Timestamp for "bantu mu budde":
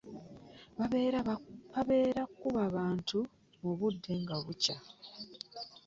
2.77-4.11